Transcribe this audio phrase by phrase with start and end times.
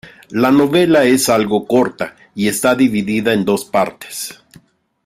[0.31, 4.41] La novela es algo corta y está dividida en dos partes.